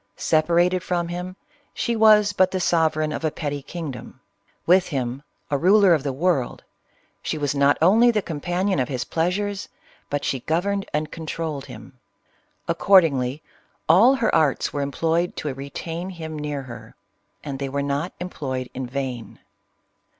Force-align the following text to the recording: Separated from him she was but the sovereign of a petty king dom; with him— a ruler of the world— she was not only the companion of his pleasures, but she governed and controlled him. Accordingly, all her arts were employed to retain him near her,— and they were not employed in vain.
Separated 0.15 0.81
from 0.81 1.09
him 1.09 1.35
she 1.75 1.95
was 1.95 2.33
but 2.33 2.49
the 2.49 2.59
sovereign 2.59 3.11
of 3.11 3.23
a 3.23 3.29
petty 3.29 3.61
king 3.61 3.91
dom; 3.91 4.19
with 4.65 4.87
him— 4.87 5.21
a 5.51 5.59
ruler 5.59 5.93
of 5.93 6.01
the 6.01 6.11
world— 6.11 6.63
she 7.21 7.37
was 7.37 7.53
not 7.53 7.77
only 7.83 8.09
the 8.09 8.23
companion 8.23 8.79
of 8.79 8.87
his 8.89 9.03
pleasures, 9.03 9.69
but 10.09 10.25
she 10.25 10.39
governed 10.39 10.87
and 10.91 11.11
controlled 11.11 11.65
him. 11.67 11.99
Accordingly, 12.67 13.43
all 13.87 14.15
her 14.15 14.33
arts 14.33 14.73
were 14.73 14.81
employed 14.81 15.35
to 15.35 15.53
retain 15.53 16.09
him 16.09 16.35
near 16.39 16.63
her,— 16.63 16.95
and 17.43 17.59
they 17.59 17.69
were 17.69 17.83
not 17.83 18.11
employed 18.19 18.71
in 18.73 18.87
vain. 18.87 19.37